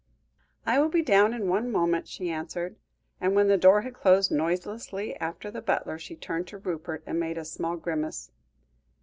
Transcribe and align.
"I 0.65 0.79
will 0.79 0.89
be 0.89 1.03
down 1.03 1.31
in 1.31 1.47
one 1.47 1.71
moment," 1.71 2.07
she 2.07 2.31
answered; 2.31 2.75
and, 3.19 3.35
when 3.35 3.49
the 3.49 3.55
door 3.55 3.81
had 3.81 3.93
closed 3.93 4.31
noiselessly 4.31 5.15
after 5.17 5.51
the 5.51 5.61
butler, 5.61 5.99
she 5.99 6.15
turned 6.15 6.47
to 6.47 6.57
Rupert, 6.57 7.03
and 7.05 7.19
made 7.19 7.37
a 7.37 7.45
small 7.45 7.75
grimace. 7.77 8.31